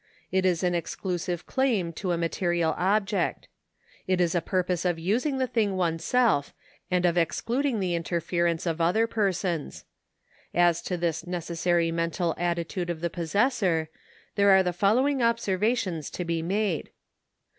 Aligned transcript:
It 0.31 0.47
is 0.47 0.63
an 0.63 0.73
exclusive 0.73 1.45
claim 1.45 1.93
to 1.93 2.11
a 2.11 2.17
material 2.17 2.73
object. 2.75 3.47
It 4.07 4.19
is 4.19 4.33
a 4.33 4.41
purpose 4.41 4.83
of 4.83 4.97
using 4.97 5.37
the 5.37 5.45
thing 5.45 5.77
oneself 5.77 6.55
and 6.89 7.05
of 7.05 7.19
excluding 7.19 7.79
the 7.79 7.93
interference 7.93 8.65
of 8.65 8.81
other 8.81 9.05
persons. 9.05 9.85
As 10.55 10.81
to 10.81 10.97
this 10.97 11.27
necessary 11.27 11.91
mental 11.91 12.33
attitude 12.39 12.89
of 12.89 13.01
the 13.01 13.11
possessor 13.11 13.89
there 14.33 14.49
are 14.49 14.63
the 14.63 14.73
following 14.73 15.21
observations 15.21 16.09
to 16.09 16.25
be 16.25 16.41
made. 16.41 16.89